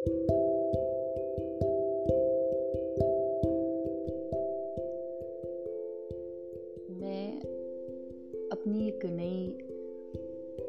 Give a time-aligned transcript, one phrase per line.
[0.00, 0.08] मैं
[8.52, 9.58] अपनी एक नई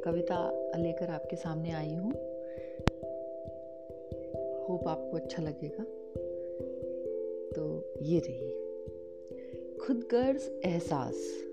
[0.06, 2.12] कविता लेकर आपके सामने आई हूँ।
[4.64, 5.84] होप आपको अच्छा लगेगा।
[7.56, 8.50] तो ये रही।
[9.78, 11.44] खुदगर्ज एहसास।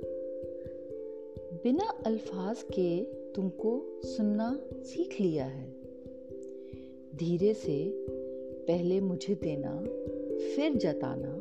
[1.63, 5.78] बिना अल्फाज के तुमको सुनना सीख लिया है।
[7.19, 7.93] धीरे से
[8.69, 9.71] पहले मुझे देना,
[10.39, 11.33] फिर जताना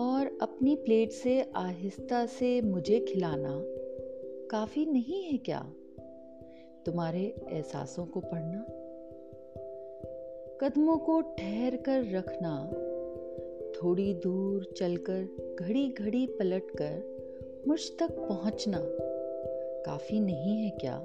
[0.00, 3.60] और अपनी प्लेट से आहिस्ता से मुझे खिलाना
[4.50, 5.72] काफ़ी नहीं है क्या?
[6.86, 8.66] तुम्हारे एहसासों को पढ़ना,
[10.60, 12.66] कदमों को ठहर कर रखना,
[13.72, 18.80] थोड़ी दूर चलकर घड़ी घड़ी पलटकर मुझ तक पहुँचना
[19.86, 20.98] काफ़ी नहीं है क्या?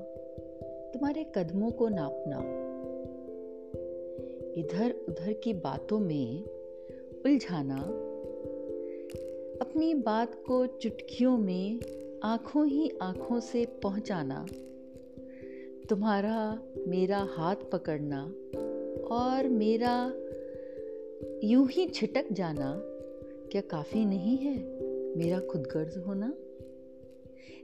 [0.93, 2.70] तुम्हारे कदमों को नापना।
[4.58, 6.44] इधर उधर की बातों में
[7.26, 7.77] उलझाना,
[9.62, 11.80] अपनी बात को चुटकियों में
[12.24, 14.46] आँखों ही आँखों से पहुंचाना,
[15.90, 18.24] तुम्हारा मेरा हाथ पकड़ना
[19.12, 20.13] और मेरा
[21.43, 22.82] यूँ ही छिटक जाना
[23.52, 24.58] क्या काफ़ी नहीं है?
[25.18, 26.34] मेरा खुदगर्ज होना?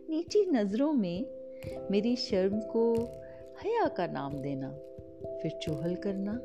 [0.10, 1.26] नीची नज़रों में
[1.92, 2.94] मेरी शर्म को
[3.64, 4.70] हया का नाम देना,
[5.42, 6.40] फिर चोहल करना।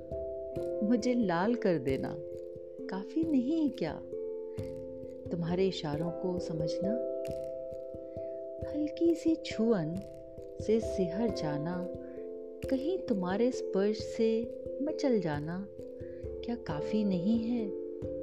[0.58, 2.16] मुझे लाल कर देना।
[2.90, 4.02] काफ़ी नहीं है क्या?
[5.30, 6.90] तुम्हारे इशारों को समझना?
[8.70, 9.94] हल्की सी छुअन
[10.60, 11.88] से सिहर जाना,
[12.70, 15.68] कहीं तुम्हारे स्पर्श से मचल जाना,
[16.44, 17.70] क्या काफ़ी नहीं है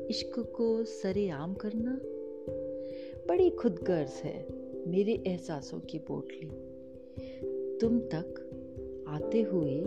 [0.08, 2.00] इश्क को सरेआम करना?
[3.28, 4.46] बड़ी खुदगर्ज है
[4.88, 6.48] मेरे एहसासों की पोटली।
[7.78, 8.46] तुम तक
[9.08, 9.84] आते हुए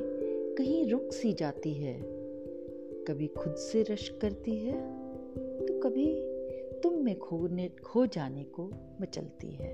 [0.55, 2.22] कहीं रुक सी जाती है।
[3.09, 4.81] कभी खुद से रश करती है
[5.67, 6.33] तो कभी
[6.81, 9.73] तुम में खोने, खो जाने को मचलती है।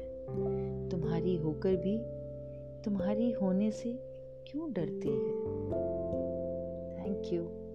[0.88, 1.98] तुम्हारी होकर भी,
[2.82, 3.98] तुम्हारी होने से
[4.46, 5.32] क्यों डरती है?
[6.98, 7.67] Thank you